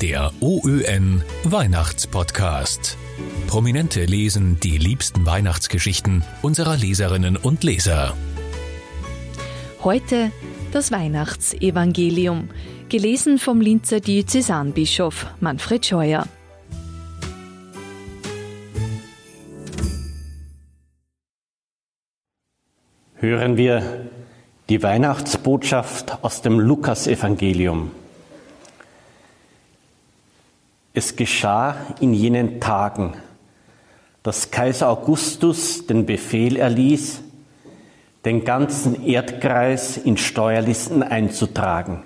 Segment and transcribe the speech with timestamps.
[0.00, 2.96] Der OÖN Weihnachtspodcast.
[3.46, 8.14] Prominente lesen die liebsten Weihnachtsgeschichten unserer Leserinnen und Leser.
[9.82, 10.32] Heute
[10.72, 12.48] das Weihnachtsevangelium,
[12.88, 16.26] gelesen vom Linzer Diözesanbischof Manfred Scheuer.
[23.16, 24.10] Hören wir
[24.68, 27.92] die Weihnachtsbotschaft aus dem Lukasevangelium.
[30.94, 33.14] Es geschah in jenen Tagen,
[34.22, 37.22] dass Kaiser Augustus den Befehl erließ,
[38.24, 42.02] den ganzen Erdkreis in Steuerlisten einzutragen.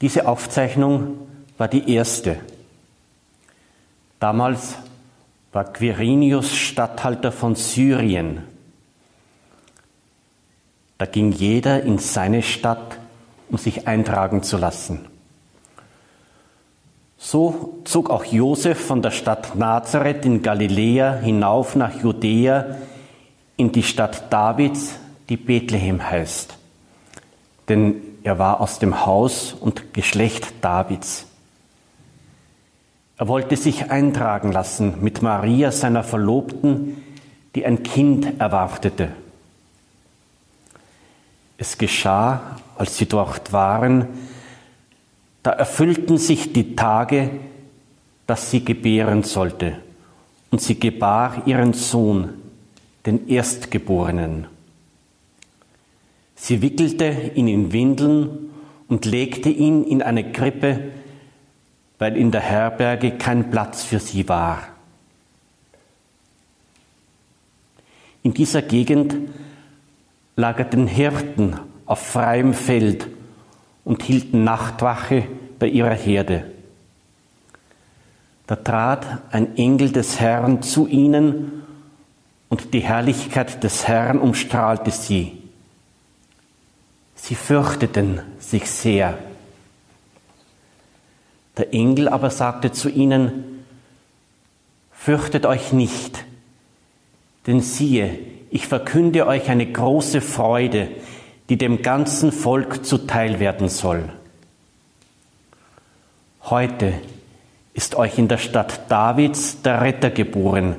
[0.00, 1.18] Diese Aufzeichnung
[1.56, 2.40] war die erste.
[4.18, 4.76] Damals
[5.52, 8.42] war Quirinius Statthalter von Syrien.
[10.98, 12.98] Da ging jeder in seine Stadt,
[13.48, 15.06] um sich eintragen zu lassen.
[17.26, 22.76] So zog auch Josef von der Stadt Nazareth in Galiläa hinauf nach Judäa
[23.56, 24.96] in die Stadt Davids,
[25.30, 26.54] die Bethlehem heißt.
[27.70, 31.24] Denn er war aus dem Haus und Geschlecht Davids.
[33.16, 37.02] Er wollte sich eintragen lassen mit Maria, seiner Verlobten,
[37.54, 39.08] die ein Kind erwartete.
[41.56, 44.08] Es geschah, als sie dort waren,
[45.44, 47.30] da erfüllten sich die Tage,
[48.26, 49.78] dass sie gebären sollte.
[50.50, 52.30] Und sie gebar ihren Sohn,
[53.04, 54.46] den Erstgeborenen.
[56.34, 58.50] Sie wickelte ihn in Windeln
[58.88, 60.92] und legte ihn in eine Krippe,
[61.98, 64.62] weil in der Herberge kein Platz für sie war.
[68.22, 69.14] In dieser Gegend
[70.36, 73.08] lagerten Hirten auf freiem Feld
[73.84, 75.26] und hielten Nachtwache
[75.58, 76.50] bei ihrer Herde.
[78.46, 81.62] Da trat ein Engel des Herrn zu ihnen
[82.48, 85.38] und die Herrlichkeit des Herrn umstrahlte sie.
[87.14, 89.18] Sie fürchteten sich sehr.
[91.56, 93.64] Der Engel aber sagte zu ihnen,
[94.92, 96.24] Fürchtet euch nicht,
[97.46, 98.18] denn siehe,
[98.50, 100.88] ich verkünde euch eine große Freude,
[101.48, 104.08] die dem ganzen Volk zuteil werden soll.
[106.42, 106.94] Heute
[107.74, 110.76] ist euch in der Stadt Davids der Retter geboren.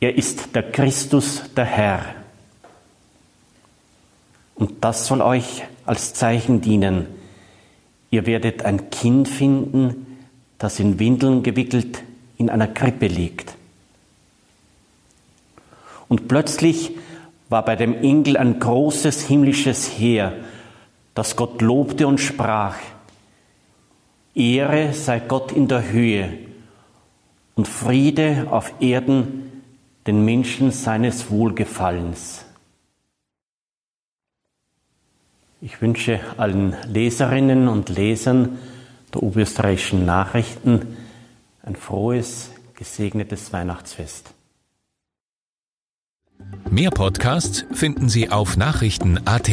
[0.00, 2.04] Er ist der Christus, der Herr.
[4.54, 7.06] Und das soll euch als Zeichen dienen.
[8.10, 10.18] Ihr werdet ein Kind finden,
[10.58, 12.02] das in Windeln gewickelt
[12.38, 13.54] in einer Krippe liegt.
[16.08, 16.92] Und plötzlich
[17.48, 20.32] war bei dem Engel ein großes himmlisches Heer,
[21.14, 22.76] das Gott lobte und sprach,
[24.34, 26.30] Ehre sei Gott in der Höhe
[27.54, 29.62] und Friede auf Erden
[30.06, 32.44] den Menschen seines Wohlgefallens.
[35.62, 38.58] Ich wünsche allen Leserinnen und Lesern
[39.14, 40.96] der oberösterreichischen Nachrichten
[41.62, 44.35] ein frohes, gesegnetes Weihnachtsfest.
[46.76, 49.50] Mehr Podcasts finden Sie auf Nachrichten.at.